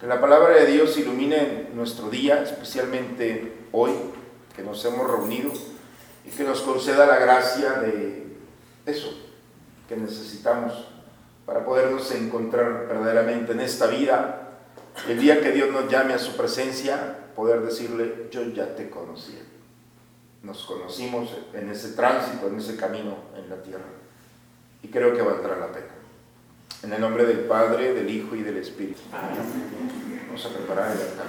Que 0.00 0.06
la 0.06 0.20
palabra 0.20 0.54
de 0.54 0.66
Dios 0.66 0.96
ilumine 0.96 1.68
nuestro 1.74 2.08
día, 2.08 2.42
especialmente 2.42 3.66
hoy, 3.72 3.92
que 4.56 4.62
nos 4.62 4.84
hemos 4.84 5.10
reunido 5.10 5.52
y 6.24 6.30
que 6.30 6.44
nos 6.44 6.60
conceda 6.62 7.06
la 7.06 7.18
gracia 7.18 7.72
de 7.72 8.36
eso 8.86 9.14
que 9.88 9.96
necesitamos 9.96 10.86
para 11.44 11.64
podernos 11.64 12.10
encontrar 12.12 12.86
verdaderamente 12.86 13.52
en 13.52 13.60
esta 13.60 13.88
vida. 13.88 14.58
El 15.08 15.18
día 15.18 15.40
que 15.40 15.50
Dios 15.50 15.70
nos 15.70 15.90
llame 15.90 16.14
a 16.14 16.18
su 16.18 16.36
presencia, 16.36 17.26
poder 17.34 17.60
decirle, 17.62 18.28
yo 18.30 18.42
ya 18.44 18.76
te 18.76 18.88
conocí. 18.88 19.36
Nos 20.42 20.64
conocimos 20.64 21.36
en 21.52 21.68
ese 21.68 21.92
tránsito, 21.92 22.46
en 22.46 22.58
ese 22.58 22.76
camino 22.76 23.16
en 23.36 23.50
la 23.50 23.56
tierra. 23.62 23.84
Y 24.82 24.88
creo 24.88 25.12
que 25.12 25.22
valdrá 25.22 25.56
la 25.56 25.72
pena. 25.72 25.99
En 26.82 26.92
el 26.94 27.00
nombre 27.00 27.26
del 27.26 27.40
Padre, 27.40 27.92
del 27.92 28.08
Hijo 28.08 28.34
y 28.34 28.42
del 28.42 28.56
Espíritu. 28.56 29.00
Vamos 29.12 30.46
a 30.46 30.48
preparar 30.48 30.92
el 30.92 31.02
altar. 31.02 31.26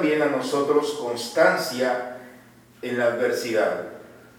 También 0.00 0.22
a 0.22 0.26
nosotros 0.34 0.96
constancia 0.98 2.16
en 2.80 2.98
la 2.98 3.08
adversidad. 3.08 3.84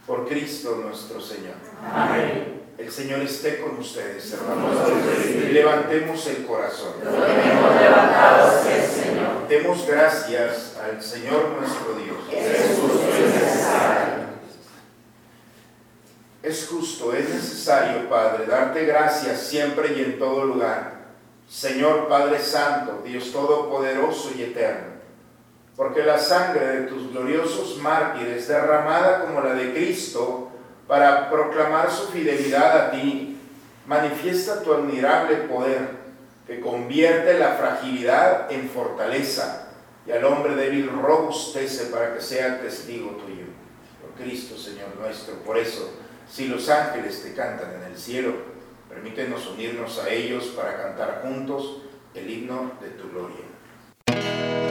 Por 0.07 0.27
Cristo 0.27 0.79
nuestro 0.83 1.21
Señor. 1.21 1.53
Amén. 1.93 2.61
El 2.79 2.91
Señor 2.91 3.19
esté 3.19 3.61
con 3.61 3.77
ustedes, 3.77 4.33
hermanos. 4.33 4.75
Levantemos 5.51 6.25
el 6.25 6.47
corazón. 6.47 6.93
Demos 9.47 9.85
gracias 9.85 10.77
al 10.83 10.99
Señor 10.99 11.49
nuestro 11.59 11.93
Dios. 11.93 12.17
Es 16.41 16.67
justo, 16.67 17.13
es 17.13 17.29
necesario, 17.29 18.09
Padre, 18.09 18.47
darte 18.47 18.83
gracias 18.85 19.39
siempre 19.41 19.93
y 19.95 20.01
en 20.01 20.17
todo 20.17 20.43
lugar 20.43 21.01
Señor 21.51 22.07
Padre 22.07 22.39
Santo, 22.39 23.01
Dios 23.03 23.33
Todopoderoso 23.33 24.31
y 24.37 24.43
Eterno, 24.43 24.90
porque 25.81 26.03
la 26.03 26.19
sangre 26.19 26.63
de 26.67 26.81
tus 26.81 27.11
gloriosos 27.11 27.79
mártires, 27.79 28.47
derramada 28.47 29.25
como 29.25 29.41
la 29.41 29.55
de 29.55 29.73
Cristo, 29.73 30.51
para 30.87 31.27
proclamar 31.31 31.89
su 31.89 32.11
fidelidad 32.11 32.77
a 32.77 32.91
ti, 32.91 33.35
manifiesta 33.87 34.61
tu 34.61 34.75
admirable 34.75 35.37
poder, 35.37 35.89
que 36.45 36.61
convierte 36.61 37.39
la 37.39 37.53
fragilidad 37.53 38.51
en 38.51 38.69
fortaleza 38.69 39.69
y 40.05 40.11
al 40.11 40.23
hombre 40.23 40.53
débil 40.53 40.87
robustece 40.87 41.85
para 41.85 42.13
que 42.13 42.21
sea 42.21 42.61
testigo 42.61 43.13
tuyo. 43.25 43.45
Por 43.99 44.23
Cristo, 44.23 44.55
Señor 44.59 44.89
nuestro. 44.99 45.33
Por 45.37 45.57
eso, 45.57 45.95
si 46.29 46.47
los 46.47 46.69
ángeles 46.69 47.23
te 47.23 47.33
cantan 47.33 47.73
en 47.73 47.91
el 47.91 47.97
cielo, 47.97 48.51
Permítenos 48.87 49.47
unirnos 49.47 49.97
a 49.99 50.09
ellos 50.09 50.47
para 50.47 50.75
cantar 50.75 51.21
juntos 51.23 51.77
el 52.13 52.29
himno 52.29 52.73
de 52.81 52.89
tu 52.89 53.09
gloria. 53.09 54.70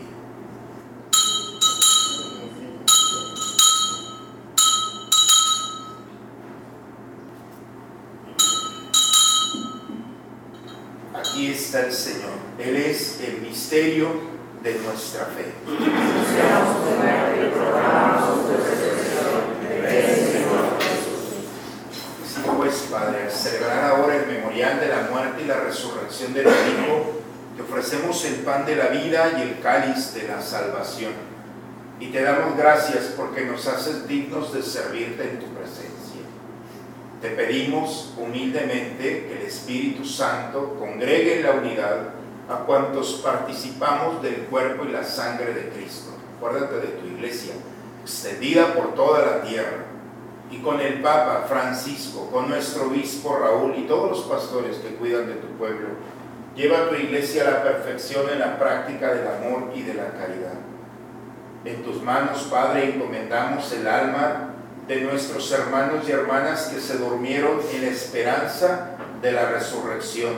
Está 11.71 11.85
el 11.85 11.93
Señor. 11.93 12.31
Él 12.59 12.75
es 12.75 13.21
el 13.21 13.39
misterio 13.39 14.09
de 14.61 14.73
nuestra 14.79 15.23
fe. 15.27 15.53
Así 22.25 22.41
pues, 22.57 22.75
Padre, 22.91 23.23
al 23.23 23.31
celebrar 23.31 23.85
ahora 23.85 24.17
el 24.17 24.27
memorial 24.27 24.81
de 24.81 24.87
la 24.89 25.07
muerte 25.09 25.43
y 25.43 25.47
la 25.47 25.61
resurrección 25.61 26.33
de 26.33 26.43
tu 26.43 26.49
Hijo, 26.49 27.21
te 27.55 27.61
ofrecemos 27.61 28.25
el 28.25 28.35
pan 28.41 28.65
de 28.65 28.75
la 28.75 28.87
vida 28.87 29.31
y 29.37 29.41
el 29.43 29.61
cáliz 29.61 30.13
de 30.13 30.27
la 30.27 30.41
salvación. 30.41 31.13
Y 32.01 32.07
te 32.07 32.21
damos 32.21 32.57
gracias 32.57 33.13
porque 33.15 33.45
nos 33.45 33.65
haces 33.67 34.05
dignos 34.09 34.53
de 34.53 34.61
servirte 34.61 35.23
en 35.23 35.39
tu 35.39 35.45
presencia. 35.53 36.00
Te 37.21 37.29
pedimos 37.29 38.15
humildemente 38.17 39.27
que 39.27 39.37
el 39.39 39.47
Espíritu 39.47 40.03
Santo 40.03 40.75
congregue 40.79 41.37
en 41.37 41.43
la 41.43 41.51
unidad 41.51 41.97
a 42.49 42.65
cuantos 42.65 43.21
participamos 43.23 44.23
del 44.23 44.45
cuerpo 44.45 44.85
y 44.85 44.91
la 44.91 45.03
sangre 45.03 45.53
de 45.53 45.69
Cristo. 45.69 46.11
Acuérdate 46.37 46.77
de 46.77 46.87
tu 46.87 47.05
iglesia, 47.05 47.53
extendida 48.01 48.73
por 48.73 48.95
toda 48.95 49.23
la 49.23 49.41
tierra, 49.43 49.85
y 50.49 50.57
con 50.57 50.81
el 50.81 51.01
Papa 51.01 51.45
Francisco, 51.47 52.27
con 52.31 52.49
nuestro 52.49 52.87
obispo 52.87 53.37
Raúl 53.37 53.75
y 53.77 53.83
todos 53.83 54.09
los 54.09 54.21
pastores 54.21 54.77
que 54.77 54.95
cuidan 54.95 55.27
de 55.27 55.35
tu 55.35 55.47
pueblo. 55.57 55.89
Lleva 56.55 56.79
a 56.79 56.89
tu 56.89 56.95
iglesia 56.95 57.47
a 57.47 57.51
la 57.51 57.63
perfección 57.63 58.29
en 58.29 58.39
la 58.39 58.57
práctica 58.59 59.13
del 59.13 59.27
amor 59.27 59.71
y 59.73 59.83
de 59.83 59.93
la 59.93 60.11
caridad. 60.11 60.59
En 61.63 61.83
tus 61.83 62.01
manos, 62.01 62.47
Padre, 62.51 62.95
encomendamos 62.95 63.71
el 63.71 63.87
alma 63.87 64.50
de 64.91 64.99
nuestros 64.99 65.49
hermanos 65.53 66.03
y 66.05 66.11
hermanas 66.11 66.63
que 66.63 66.81
se 66.81 66.97
durmieron 66.97 67.61
en 67.73 67.85
esperanza 67.85 68.97
de 69.21 69.31
la 69.31 69.45
resurrección, 69.45 70.33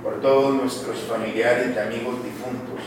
por 0.00 0.20
todos 0.20 0.54
nuestros 0.54 1.00
familiares 1.00 1.74
y 1.74 1.78
amigos 1.80 2.22
difuntos. 2.22 2.78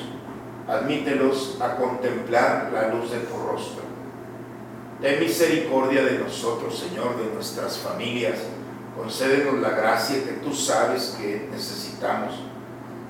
Admítelos 0.65 1.57
a 1.59 1.75
contemplar 1.75 2.71
la 2.73 2.87
luz 2.87 3.11
de 3.11 3.19
tu 3.19 3.35
rostro. 3.35 3.83
Ten 5.01 5.19
misericordia 5.19 6.05
de 6.05 6.19
nosotros, 6.19 6.79
Señor, 6.79 7.17
de 7.17 7.33
nuestras 7.33 7.79
familias. 7.79 8.39
Concédenos 8.95 9.55
la 9.55 9.71
gracia 9.71 10.23
que 10.23 10.39
tú 10.41 10.53
sabes 10.53 11.17
que 11.19 11.49
necesitamos. 11.51 12.39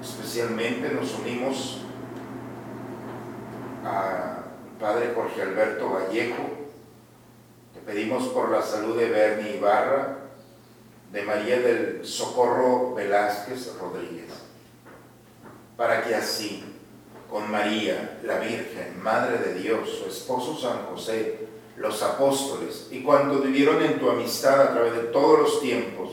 Especialmente 0.02 0.90
nos 0.90 1.14
unimos 1.20 1.84
a 3.86 4.40
Padre 4.80 5.12
Jorge 5.14 5.44
Alberto 5.44 5.92
Vallejo, 5.92 6.57
Pedimos 7.88 8.28
por 8.28 8.52
la 8.52 8.62
salud 8.62 8.98
de 8.98 9.08
Bernie 9.08 9.56
Ibarra, 9.56 10.18
de 11.10 11.22
María 11.22 11.62
del 11.62 12.06
Socorro 12.06 12.94
Velázquez 12.94 13.74
Rodríguez, 13.80 14.30
para 15.78 16.04
que 16.04 16.14
así, 16.14 16.66
con 17.30 17.50
María, 17.50 18.20
la 18.24 18.40
Virgen, 18.40 19.02
Madre 19.02 19.38
de 19.38 19.54
Dios, 19.62 19.90
su 19.90 20.10
esposo 20.10 20.58
San 20.60 20.86
José, 20.88 21.48
los 21.78 22.04
apóstoles 22.04 22.90
y 22.92 23.04
cuando 23.04 23.40
vivieron 23.40 23.82
en 23.82 24.00
tu 24.00 24.10
amistad 24.10 24.60
a 24.60 24.74
través 24.74 24.94
de 24.94 25.04
todos 25.04 25.40
los 25.40 25.62
tiempos, 25.62 26.10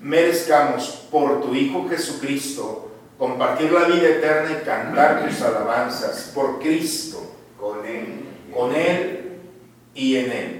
merezcamos 0.00 1.06
por 1.10 1.42
tu 1.42 1.54
Hijo 1.54 1.86
Jesucristo 1.86 2.92
compartir 3.18 3.70
la 3.72 3.84
vida 3.84 4.08
eterna 4.08 4.58
y 4.58 4.64
cantar 4.64 5.28
tus 5.28 5.42
alabanzas 5.42 6.32
por 6.34 6.60
Cristo, 6.60 7.34
con 7.60 7.84
Él, 7.84 8.24
con 8.54 8.74
Él 8.74 9.38
y 9.92 10.16
en 10.16 10.32
Él 10.32 10.59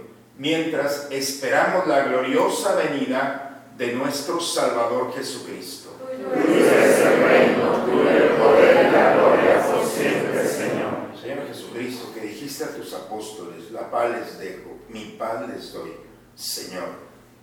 mientras 0.41 1.07
esperamos 1.11 1.85
la 1.85 2.01
gloriosa 2.01 2.73
venida 2.73 3.63
de 3.77 3.93
nuestro 3.93 4.41
Salvador 4.41 5.13
Jesucristo. 5.13 5.95
el 6.09 7.23
reino, 7.23 8.09
el 8.09 8.29
poder 8.29 8.87
y 8.87 8.91
la 8.91 9.13
gloria 9.13 9.65
por 9.65 9.85
siempre, 9.85 10.47
Señor. 10.47 11.11
Señor 11.21 11.47
Jesucristo, 11.47 12.11
que 12.13 12.21
dijiste 12.21 12.63
a 12.63 12.75
tus 12.75 12.91
apóstoles, 12.95 13.69
la 13.69 13.91
paz 13.91 14.09
les 14.09 14.39
dejo, 14.39 14.79
mi 14.89 15.15
paz 15.19 15.47
les 15.47 15.71
doy. 15.73 15.93
Señor, 16.33 16.89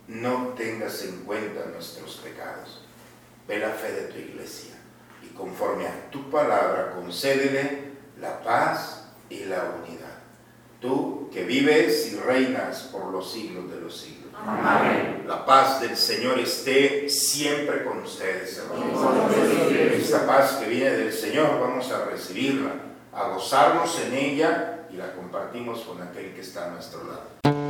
no 0.09 0.49
tengas 0.57 1.01
en 1.03 1.23
cuenta 1.23 1.65
nuestros 1.71 2.17
pecados. 2.17 2.81
Ve 3.47 3.59
la 3.59 3.69
fe 3.69 3.93
de 3.93 4.01
tu 4.09 4.19
iglesia 4.19 4.79
conforme 5.39 5.87
a 5.87 6.11
tu 6.11 6.29
palabra, 6.29 6.91
concédele 6.91 7.93
la 8.19 8.43
paz 8.43 9.05
y 9.29 9.45
la 9.45 9.71
unidad. 9.81 10.08
Tú 10.79 11.29
que 11.31 11.43
vives 11.43 12.13
y 12.13 12.15
reinas 12.15 12.89
por 12.91 13.11
los 13.11 13.31
siglos 13.31 13.69
de 13.69 13.81
los 13.81 13.97
siglos. 13.97 14.33
Amén. 14.33 15.25
La 15.27 15.45
paz 15.45 15.81
del 15.81 15.97
Señor 15.97 16.39
esté 16.39 17.09
siempre 17.09 17.83
con 17.83 17.99
ustedes, 17.99 18.57
hermanos. 18.57 18.97
Esta 19.73 20.25
paz 20.25 20.53
que 20.53 20.69
viene 20.69 20.91
del 20.91 21.11
Señor 21.11 21.59
vamos 21.59 21.91
a 21.91 22.05
recibirla, 22.05 22.71
a 23.13 23.27
gozarnos 23.27 23.99
en 23.99 24.13
ella 24.13 24.87
y 24.89 24.95
la 24.95 25.13
compartimos 25.13 25.81
con 25.81 26.01
aquel 26.01 26.33
que 26.33 26.41
está 26.41 26.67
a 26.67 26.69
nuestro 26.69 27.03
lado. 27.03 27.68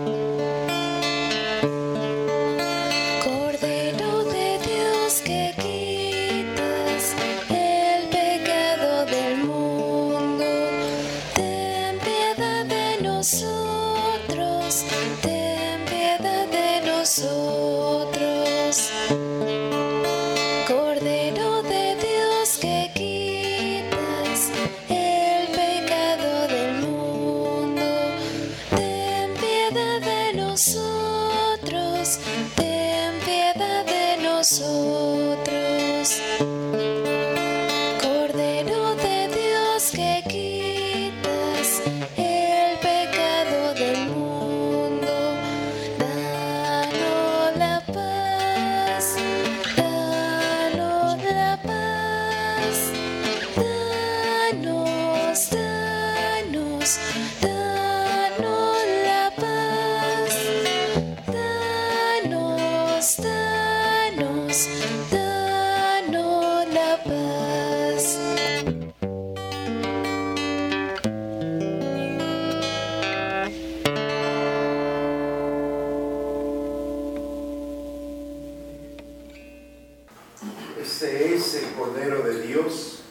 Cordero 81.79 82.23
de 82.23 82.41
Dios 82.41 83.03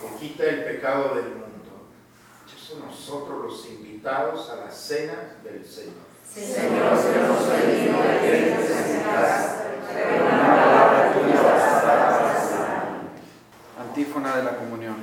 que 0.00 0.08
quita 0.18 0.42
el 0.42 0.64
pecado 0.64 1.14
del 1.14 1.26
mundo. 1.26 1.86
Eso 2.44 2.80
nosotros 2.84 3.44
los 3.44 3.64
invitados 3.66 4.50
a 4.50 4.56
la 4.56 4.70
cena 4.72 5.36
del 5.44 5.64
Señor. 5.64 5.94
Señor, 6.28 6.98
seamos 6.98 7.46
dignos 7.64 8.02
de 8.02 8.18
que 8.20 8.56
te 8.56 8.66
sentarás, 8.66 9.62
pero 9.94 10.16
una 10.16 10.56
palabra 10.56 11.12
tuya 11.12 11.40
Antífona 13.78 14.36
de 14.36 14.42
la 14.42 14.56
comunión. 14.56 14.96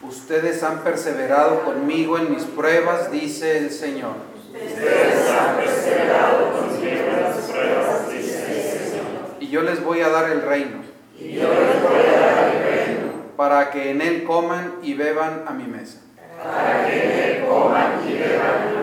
Ustedes 0.00 0.62
han 0.62 0.78
perseverado 0.82 1.62
conmigo 1.62 2.16
en 2.16 2.34
mis 2.34 2.44
pruebas, 2.44 3.12
dice 3.12 3.58
el 3.58 3.70
Señor. 3.70 4.14
Ustedes 4.46 5.30
han 5.30 5.56
perseverado 5.56 6.52
conmigo 6.52 6.86
en 6.86 7.36
mis 7.36 7.44
pruebas, 7.44 8.10
dice 8.10 8.46
el 8.46 8.90
Señor. 8.90 9.04
Y 9.40 9.48
yo 9.48 9.60
les 9.60 9.84
voy 9.84 10.00
a 10.00 10.08
dar 10.08 10.30
el 10.30 10.40
reino 10.40 10.93
y 11.18 11.32
yo 11.32 11.48
les 11.48 11.82
voy 11.82 12.00
a 12.00 12.20
dar 12.20 12.54
el 12.54 12.62
reino. 12.62 13.12
Para 13.36 13.70
que 13.70 13.90
en 13.90 14.00
él 14.00 14.24
coman 14.24 14.74
y 14.82 14.94
beban 14.94 15.44
a 15.46 15.52
mi 15.52 15.64
mesa. 15.64 16.00
Para 16.42 16.86
que 16.86 17.04
en 17.04 17.36
él 17.36 17.44
coman 17.46 18.00
y 18.06 18.12
beban 18.14 18.73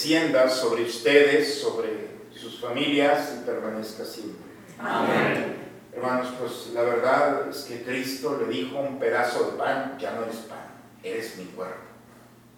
descienda 0.00 0.48
sobre 0.48 0.84
ustedes, 0.84 1.60
sobre 1.60 2.08
sus 2.34 2.58
familias 2.58 3.34
y 3.36 3.44
permanezca 3.44 4.02
siempre. 4.02 4.46
Amén. 4.78 5.56
Hermanos, 5.92 6.28
pues 6.40 6.70
la 6.72 6.80
verdad 6.80 7.50
es 7.50 7.64
que 7.64 7.82
Cristo 7.82 8.40
le 8.40 8.50
dijo 8.50 8.80
un 8.80 8.98
pedazo 8.98 9.50
de 9.50 9.58
pan, 9.58 9.98
ya 10.00 10.12
no 10.12 10.22
eres 10.22 10.36
pan, 10.36 10.68
eres 11.02 11.36
mi 11.36 11.44
cuerpo. 11.44 11.82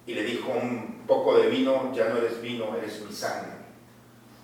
Y 0.07 0.15
le 0.15 0.23
dijo 0.23 0.53
un 0.53 1.03
poco 1.05 1.37
de 1.37 1.49
vino, 1.49 1.93
ya 1.93 2.11
no 2.11 2.19
eres 2.19 2.41
vino, 2.41 2.77
eres 2.77 3.01
mi 3.01 3.13
sangre. 3.13 3.55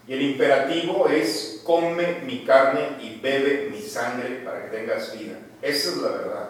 Y 0.09 0.15
el 0.15 0.23
imperativo 0.23 1.07
es, 1.09 1.63
come 1.65 2.23
mi 2.27 2.45
carne 2.45 2.97
y 3.01 3.21
bebe 3.21 3.69
mi 3.71 3.81
sangre 3.81 4.43
para 4.45 4.65
que 4.65 4.77
tengas 4.77 5.17
vida. 5.17 5.39
Esa 5.63 5.91
es 5.91 5.97
la 5.99 6.09
verdad. 6.09 6.49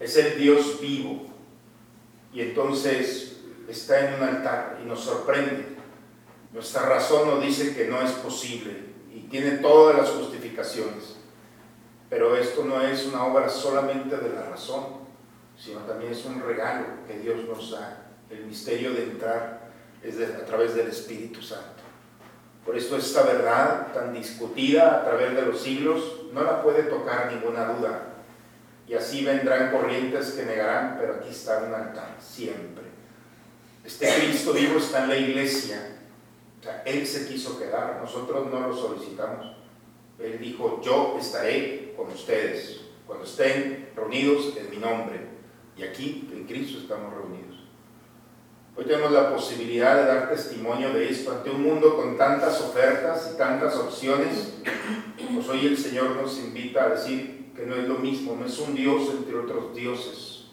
Es 0.00 0.16
el 0.16 0.38
Dios 0.38 0.80
vivo. 0.80 1.26
Y 2.32 2.40
entonces 2.40 3.36
está 3.68 4.08
en 4.08 4.14
un 4.14 4.22
altar 4.22 4.78
y 4.82 4.86
nos 4.86 5.00
sorprende. 5.00 5.73
Nuestra 6.54 6.82
razón 6.82 7.28
nos 7.28 7.42
dice 7.42 7.74
que 7.74 7.88
no 7.88 8.00
es 8.00 8.12
posible 8.12 8.76
y 9.12 9.22
tiene 9.22 9.58
todas 9.58 9.96
las 9.96 10.10
justificaciones. 10.10 11.16
Pero 12.08 12.36
esto 12.36 12.64
no 12.64 12.80
es 12.80 13.06
una 13.06 13.24
obra 13.24 13.48
solamente 13.48 14.16
de 14.16 14.32
la 14.32 14.44
razón, 14.44 14.84
sino 15.58 15.80
también 15.80 16.12
es 16.12 16.24
un 16.24 16.40
regalo 16.40 16.86
que 17.08 17.18
Dios 17.18 17.38
nos 17.48 17.72
da. 17.72 18.06
El 18.30 18.46
misterio 18.46 18.92
de 18.92 19.02
entrar 19.02 19.68
es 20.00 20.14
a 20.20 20.44
través 20.46 20.76
del 20.76 20.86
Espíritu 20.86 21.42
Santo. 21.42 21.82
Por 22.64 22.76
esto 22.76 22.96
esta 22.96 23.22
verdad 23.22 23.92
tan 23.92 24.14
discutida 24.14 25.00
a 25.00 25.04
través 25.04 25.34
de 25.34 25.42
los 25.42 25.60
siglos 25.60 26.26
no 26.32 26.44
la 26.44 26.62
puede 26.62 26.84
tocar 26.84 27.32
ninguna 27.32 27.64
duda. 27.64 28.02
Y 28.86 28.94
así 28.94 29.24
vendrán 29.24 29.72
corrientes 29.72 30.30
que 30.30 30.44
negarán, 30.44 30.98
pero 31.00 31.14
aquí 31.14 31.30
está 31.30 31.64
un 31.66 31.74
altar, 31.74 32.14
siempre. 32.20 32.84
Este 33.82 34.06
Cristo 34.14 34.52
vivo 34.52 34.78
está 34.78 35.02
en 35.02 35.08
la 35.08 35.16
iglesia. 35.16 35.93
Sea, 36.64 36.82
Él 36.86 37.06
se 37.06 37.28
quiso 37.28 37.58
quedar, 37.58 38.00
nosotros 38.00 38.50
no 38.50 38.68
lo 38.68 38.74
solicitamos. 38.74 39.54
Él 40.18 40.38
dijo, 40.40 40.80
yo 40.82 41.14
estaré 41.20 41.92
con 41.94 42.10
ustedes 42.10 42.80
cuando 43.06 43.26
estén 43.26 43.90
reunidos 43.94 44.56
en 44.56 44.70
mi 44.70 44.78
nombre. 44.78 45.26
Y 45.76 45.82
aquí, 45.82 46.26
en 46.32 46.46
Cristo, 46.46 46.78
estamos 46.78 47.12
reunidos. 47.12 47.56
Hoy 48.74 48.86
tenemos 48.86 49.12
la 49.12 49.34
posibilidad 49.34 49.94
de 49.94 50.06
dar 50.06 50.30
testimonio 50.30 50.94
de 50.94 51.10
esto 51.10 51.32
ante 51.32 51.50
un 51.50 51.62
mundo 51.62 51.96
con 51.96 52.16
tantas 52.16 52.58
ofertas 52.62 53.32
y 53.34 53.36
tantas 53.36 53.76
opciones. 53.76 54.54
Pues 55.34 55.48
hoy 55.50 55.66
el 55.66 55.76
Señor 55.76 56.16
nos 56.16 56.38
invita 56.38 56.84
a 56.84 56.88
decir 56.90 57.52
que 57.54 57.66
no 57.66 57.74
es 57.74 57.86
lo 57.86 57.96
mismo, 57.98 58.36
no 58.40 58.46
es 58.46 58.58
un 58.58 58.74
Dios 58.74 59.10
entre 59.10 59.36
otros 59.36 59.74
dioses. 59.74 60.46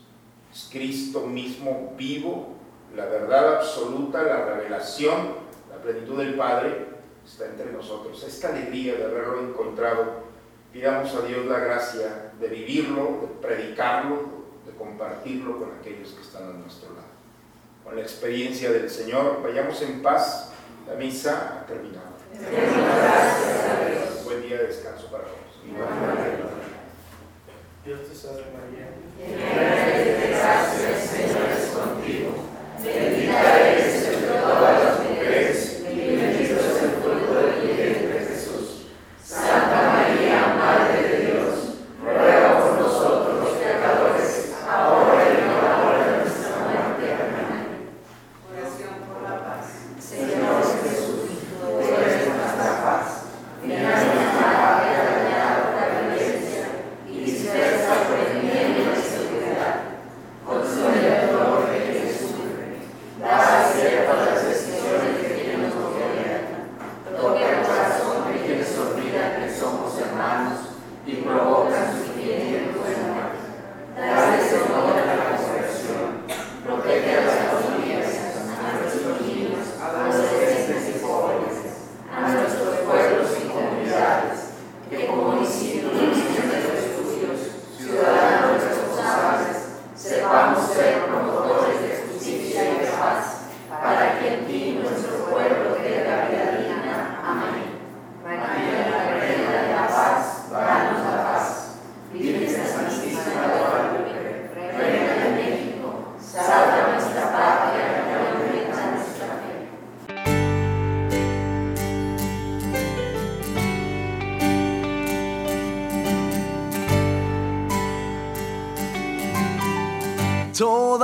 Es 0.54 0.68
Cristo 0.70 1.22
mismo 1.22 1.94
vivo, 1.98 2.58
la 2.98 3.06
verdad 3.06 3.56
absoluta, 3.56 4.24
la 4.24 4.44
revelación, 4.46 5.41
la 5.82 5.92
plenitud 5.92 6.18
del 6.20 6.36
Padre 6.36 6.86
está 7.26 7.48
entre 7.48 7.72
nosotros. 7.72 8.24
Esta 8.24 8.50
alegría 8.50 8.98
de 8.98 9.06
haberlo 9.06 9.42
encontrado, 9.50 10.26
pidamos 10.72 11.16
a 11.16 11.22
Dios 11.26 11.48
la 11.48 11.58
gracia 11.58 12.34
de 12.40 12.48
vivirlo, 12.48 13.20
de 13.22 13.28
predicarlo, 13.48 14.44
de 14.64 14.74
compartirlo 14.78 15.58
con 15.58 15.72
aquellos 15.80 16.10
que 16.10 16.22
están 16.22 16.44
a 16.44 16.54
nuestro 16.54 16.90
lado. 16.90 17.08
Con 17.84 17.96
la 17.96 18.02
experiencia 18.04 18.72
del 18.72 18.92
Señor, 18.92 19.42
vayamos 19.42 19.82
en 19.82 20.04
paz. 20.04 20.54
La 20.88 20.94
misa 20.94 21.62
ha 21.62 21.66
terminado. 21.66 22.12
Buen 24.24 24.42
día 24.44 24.58
de 24.58 24.68
descanso 24.68 25.08
para 25.08 25.24
todos. 25.24 25.40
Dios 27.84 28.00
te 28.08 28.16
salve 28.16 28.44
María. 28.54 28.88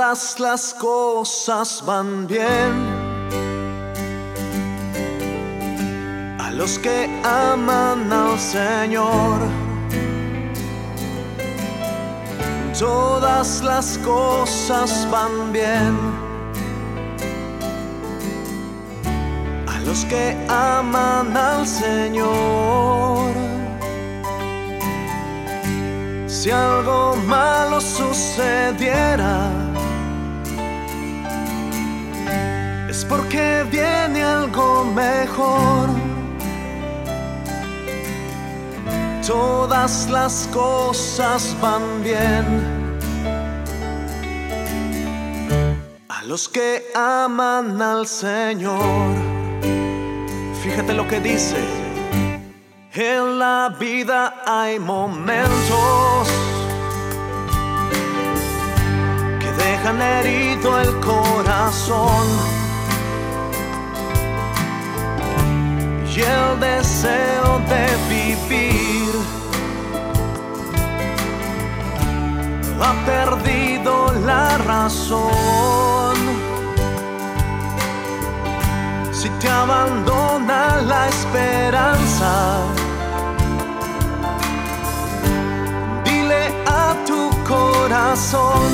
Todas 0.08 0.40
las 0.40 0.72
cosas 0.72 1.82
van 1.84 2.26
bien. 2.26 2.72
A 6.38 6.50
los 6.50 6.78
que 6.78 7.10
aman 7.22 8.10
al 8.10 8.38
Señor, 8.38 9.38
todas 12.78 13.62
las 13.62 13.98
cosas 13.98 15.06
van 15.10 15.52
bien. 15.52 15.94
A 19.66 19.78
los 19.84 20.06
que 20.06 20.34
aman 20.48 21.36
al 21.36 21.66
Señor. 21.66 23.34
Si 26.26 26.50
algo 26.50 27.14
malo 27.26 27.78
sucediera, 27.78 29.57
es 32.98 33.04
porque 33.04 33.64
viene 33.70 34.24
algo 34.24 34.84
mejor. 34.84 35.88
Todas 39.24 40.08
las 40.10 40.48
cosas 40.52 41.56
van 41.60 42.02
bien. 42.02 42.46
A 46.08 46.24
los 46.24 46.48
que 46.48 46.90
aman 46.94 47.80
al 47.80 48.06
Señor, 48.06 49.14
fíjate 50.62 50.92
lo 50.92 51.06
que 51.06 51.20
dice. 51.20 51.60
En 52.94 53.38
la 53.38 53.76
vida 53.78 54.42
hay 54.44 54.80
momentos 54.80 56.26
que 59.40 59.50
dejan 59.64 60.02
herido 60.02 60.80
el 60.80 60.92
corazón 60.98 62.57
y 66.18 66.20
el 66.20 66.58
deseo 66.58 67.60
de 67.72 67.86
vivir 68.10 69.14
ha 72.80 72.92
perdido 73.06 74.12
la 74.26 74.58
razón. 74.58 76.16
Si 79.12 79.28
te 79.40 79.48
abandona 79.48 80.82
la 80.82 81.08
esperanza, 81.08 82.32
dile 86.04 86.42
a 86.66 86.96
tu 87.06 87.30
corazón, 87.46 88.66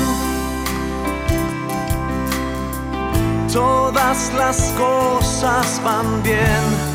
todas 3.53 4.33
las 4.33 4.73
cosas 4.77 5.79
van 5.83 6.23
bien. 6.23 6.94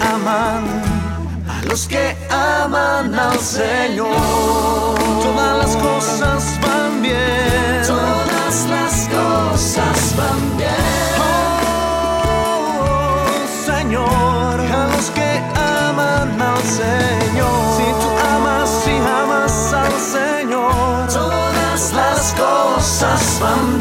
aman, 0.00 0.64
a 1.48 1.62
los 1.66 1.86
que 1.86 2.16
aman 2.30 3.14
al 3.14 3.38
Señor. 3.38 4.14
Todas 5.22 5.58
las 5.58 5.76
cosas 5.76 6.44
van 6.62 7.02
bien, 7.02 7.82
todas 7.86 8.66
las 8.68 9.08
cosas 9.08 10.14
van 10.16 10.56
bien. 10.56 11.16
Oh, 11.20 12.06
Señor, 13.66 14.60
a 14.60 14.86
los 14.94 15.10
que 15.10 15.30
aman 15.54 16.40
al 16.40 16.62
Señor. 16.62 17.58
Si 17.76 17.86
tú 18.00 18.08
amas, 18.34 18.68
si 18.84 18.94
amas 19.20 19.72
al 19.72 19.96
Señor, 20.00 21.08
todas 21.12 21.92
las 21.92 22.34
cosas 22.34 23.38
van 23.40 23.66
bien. 23.70 23.75